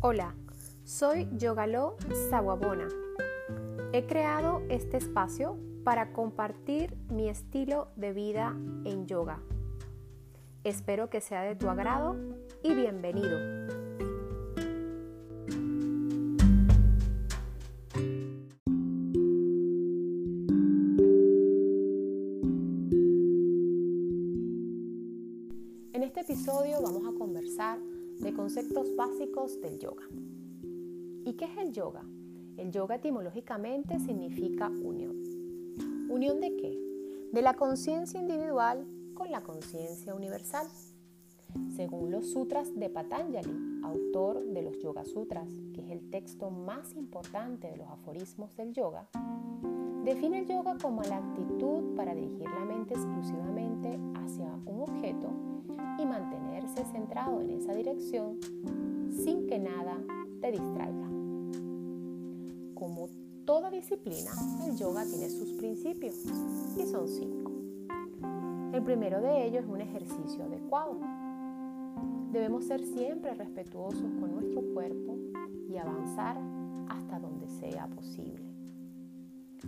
Hola, 0.00 0.34
soy 0.84 1.26
Yogalo 1.38 1.96
Sawabona. 2.28 2.86
He 3.94 4.06
creado 4.06 4.60
este 4.68 4.98
espacio 4.98 5.56
para 5.84 6.12
compartir 6.12 6.94
mi 7.08 7.30
estilo 7.30 7.88
de 7.96 8.12
vida 8.12 8.54
en 8.84 9.06
yoga. 9.06 9.40
Espero 10.64 11.08
que 11.08 11.22
sea 11.22 11.42
de 11.44 11.56
tu 11.56 11.70
agrado 11.70 12.14
y 12.62 12.74
bienvenido. 12.74 13.38
En 25.94 26.02
este 26.02 26.20
episodio 26.20 26.82
vamos 26.82 27.02
a 27.08 27.18
conversar 27.18 27.78
de 28.20 28.32
conceptos 28.32 28.94
básicos 28.96 29.60
del 29.60 29.78
yoga. 29.78 30.04
¿Y 31.24 31.34
qué 31.34 31.44
es 31.46 31.58
el 31.58 31.72
yoga? 31.72 32.04
El 32.56 32.70
yoga 32.70 32.96
etimológicamente 32.96 33.98
significa 33.98 34.68
unión. 34.68 35.16
¿Unión 36.08 36.40
de 36.40 36.56
qué? 36.56 36.78
De 37.32 37.42
la 37.42 37.54
conciencia 37.54 38.18
individual 38.20 38.86
con 39.14 39.30
la 39.30 39.42
conciencia 39.42 40.14
universal. 40.14 40.66
Según 41.74 42.10
los 42.10 42.30
sutras 42.30 42.74
de 42.74 42.88
Patanjali, 42.90 43.80
autor 43.82 44.44
de 44.44 44.62
los 44.62 44.78
Yoga 44.78 45.04
Sutras, 45.04 45.48
que 45.74 45.82
es 45.82 45.90
el 45.90 46.10
texto 46.10 46.50
más 46.50 46.94
importante 46.94 47.68
de 47.68 47.76
los 47.76 47.88
aforismos 47.88 48.56
del 48.56 48.72
yoga, 48.72 49.08
define 50.06 50.38
el 50.38 50.46
yoga 50.46 50.76
como 50.80 51.02
la 51.02 51.16
actitud 51.16 51.96
para 51.96 52.14
dirigir 52.14 52.48
la 52.48 52.64
mente 52.64 52.94
exclusivamente 52.94 53.98
hacia 54.14 54.48
un 54.64 54.82
objeto 54.82 55.32
y 55.98 56.06
mantenerse 56.06 56.84
centrado 56.84 57.40
en 57.40 57.50
esa 57.50 57.74
dirección 57.74 58.38
sin 59.10 59.48
que 59.48 59.58
nada 59.58 59.98
te 60.40 60.52
distraiga. 60.52 61.08
Como 62.74 63.08
toda 63.44 63.68
disciplina, 63.68 64.30
el 64.64 64.76
yoga 64.76 65.04
tiene 65.04 65.28
sus 65.28 65.54
principios 65.54 66.14
y 66.76 66.86
son 66.86 67.08
cinco. 67.08 67.50
El 68.72 68.84
primero 68.84 69.20
de 69.20 69.44
ellos 69.44 69.64
es 69.64 69.68
un 69.68 69.80
ejercicio 69.80 70.44
adecuado. 70.44 71.00
Debemos 72.30 72.64
ser 72.64 72.84
siempre 72.84 73.34
respetuosos 73.34 74.12
con 74.20 74.30
nuestro 74.30 74.62
cuerpo 74.72 75.16
y 75.68 75.76
avanzar 75.78 76.38
hasta 76.88 77.18
donde 77.18 77.48
sea 77.48 77.88
posible. 77.88 78.55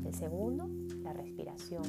El 0.05 0.14
segundo, 0.14 0.69
la 1.03 1.12
respiración. 1.12 1.83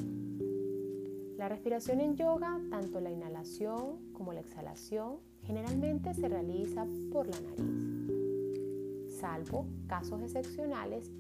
La 1.38 1.48
respiración 1.48 2.02
en 2.02 2.16
yoga, 2.16 2.60
tanto 2.70 3.00
la 3.00 3.12
inhalación 3.12 4.12
como 4.14 4.34
la 4.34 4.42
exhalación, 4.42 5.18
generalmente 5.44 6.14
se 6.14 6.28
realiza 6.28 6.86
por 7.12 7.28
la 7.28 7.40
nariz, 7.40 9.18
salvo 9.20 9.66
casos 9.88 10.22
excepcionales 10.22 11.12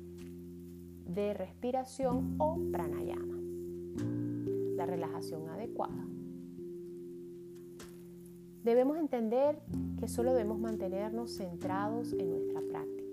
de 1.05 1.33
respiración 1.33 2.35
o 2.38 2.59
pranayama. 2.72 3.38
La 4.75 4.85
relajación 4.85 5.50
adecuada. 5.50 6.05
Debemos 8.63 8.97
entender 8.97 9.61
que 10.00 10.07
solo 10.07 10.31
debemos 10.33 10.59
mantenernos 10.59 11.31
centrados 11.31 12.13
en 12.13 12.30
nuestra 12.30 12.61
práctica, 12.61 13.09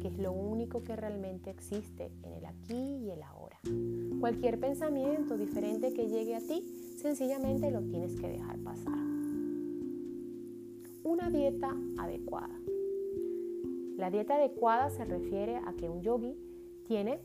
que 0.00 0.08
es 0.08 0.18
lo 0.18 0.32
único 0.32 0.82
que 0.82 0.96
realmente 0.96 1.50
existe 1.50 2.10
en 2.22 2.32
el 2.34 2.46
aquí 2.46 2.74
y 2.74 3.10
el 3.10 3.22
ahora. 3.22 3.58
Cualquier 4.20 4.58
pensamiento 4.58 5.36
diferente 5.36 5.92
que 5.92 6.08
llegue 6.08 6.36
a 6.36 6.40
ti, 6.40 6.96
sencillamente 7.00 7.70
lo 7.70 7.82
tienes 7.82 8.18
que 8.20 8.28
dejar 8.28 8.58
pasar. 8.58 8.98
Una 11.02 11.30
dieta 11.30 11.74
adecuada. 11.98 12.60
La 13.96 14.10
dieta 14.10 14.36
adecuada 14.36 14.90
se 14.90 15.04
refiere 15.04 15.56
a 15.56 15.74
que 15.74 15.88
un 15.88 16.02
yogi 16.02 16.36
tiene 16.86 17.20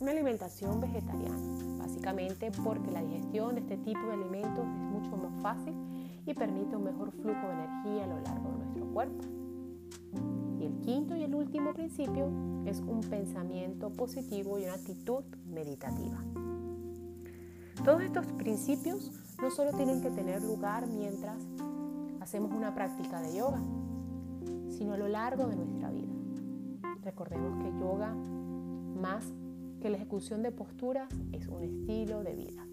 una 0.00 0.10
alimentación 0.10 0.80
vegetariana, 0.80 1.78
básicamente 1.78 2.50
porque 2.64 2.90
la 2.90 3.02
digestión 3.02 3.54
de 3.54 3.60
este 3.62 3.78
tipo 3.78 4.00
de 4.06 4.12
alimentos 4.12 4.64
es 4.64 4.82
mucho 4.82 5.16
más 5.16 5.42
fácil 5.42 5.74
y 6.26 6.34
permite 6.34 6.76
un 6.76 6.84
mejor 6.84 7.12
flujo 7.12 7.46
de 7.46 7.52
energía 7.52 8.04
a 8.04 8.06
lo 8.08 8.20
largo 8.20 8.50
de 8.50 8.58
nuestro 8.58 8.86
cuerpo. 8.92 9.24
Quinto 10.82 11.16
y 11.16 11.22
el 11.22 11.34
último 11.34 11.74
principio 11.74 12.30
es 12.66 12.80
un 12.80 13.00
pensamiento 13.00 13.90
positivo 13.90 14.58
y 14.58 14.64
una 14.64 14.74
actitud 14.74 15.24
meditativa. 15.46 16.22
Todos 17.84 18.02
estos 18.02 18.26
principios 18.32 19.12
no 19.40 19.50
solo 19.50 19.72
tienen 19.72 20.00
que 20.00 20.10
tener 20.10 20.42
lugar 20.42 20.86
mientras 20.88 21.36
hacemos 22.20 22.52
una 22.52 22.74
práctica 22.74 23.20
de 23.20 23.36
yoga, 23.36 23.60
sino 24.70 24.94
a 24.94 24.96
lo 24.96 25.08
largo 25.08 25.46
de 25.46 25.56
nuestra 25.56 25.90
vida. 25.90 26.12
Recordemos 27.02 27.62
que 27.62 27.70
yoga, 27.78 28.12
más 28.14 29.24
que 29.80 29.90
la 29.90 29.96
ejecución 29.96 30.42
de 30.42 30.50
posturas, 30.50 31.08
es 31.32 31.46
un 31.46 31.62
estilo 31.62 32.24
de 32.24 32.34
vida. 32.34 32.66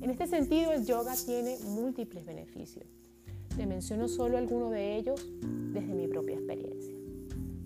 En 0.00 0.10
este 0.10 0.26
sentido, 0.26 0.72
el 0.72 0.84
yoga 0.86 1.14
tiene 1.26 1.56
múltiples 1.66 2.24
beneficios. 2.24 2.86
Te 3.56 3.66
menciono 3.66 4.08
solo 4.08 4.36
algunos 4.36 4.72
de 4.72 4.96
ellos 4.96 5.32
desde 5.72 5.94
mi 5.94 6.08
propia 6.08 6.34
experiencia. 6.34 6.92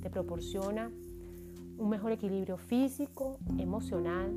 Te 0.03 0.11
proporciona 0.11 0.91
un 1.79 1.89
mejor 1.89 2.13
equilibrio 2.13 2.59
físico, 2.59 3.39
emocional 3.57 4.31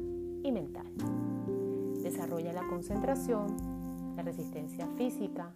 y 0.44 0.51
mental. 0.51 0.88
Desarrolla 2.01 2.53
la 2.53 2.66
concentración, 2.67 4.16
la 4.16 4.23
resistencia 4.23 4.88
física, 4.97 5.51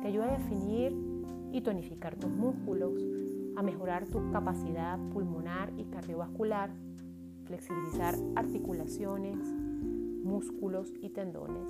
te 0.00 0.08
ayuda 0.08 0.32
a 0.32 0.38
definir 0.38 0.96
y 1.52 1.60
tonificar 1.60 2.14
tus 2.14 2.30
músculos, 2.30 2.92
a 3.56 3.62
mejorar 3.62 4.06
tu 4.06 4.30
capacidad 4.30 4.96
pulmonar 5.12 5.72
y 5.76 5.84
cardiovascular, 5.84 6.70
flexibilizar 7.46 8.14
articulaciones, 8.36 9.36
músculos 10.22 10.92
y 11.00 11.08
tendones 11.10 11.68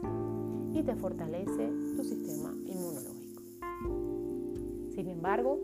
y 0.75 0.83
te 0.83 0.95
fortalece 0.95 1.73
tu 1.97 2.05
sistema 2.05 2.55
inmunológico. 2.67 3.20
Sin 4.95 5.09
embargo, 5.09 5.59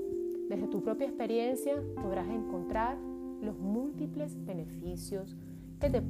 desde 0.48 0.66
tu 0.68 0.82
propia 0.82 1.06
experiencia 1.06 1.82
podrás 2.02 2.28
encontrar 2.28 2.96
los 3.42 3.58
múltiples 3.58 4.36
beneficios 4.44 5.36
que 5.80 5.90
te 5.90 6.02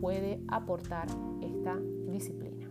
puede 0.00 0.40
aportar 0.48 1.06
esta 1.40 1.78
disciplina. 2.10 2.70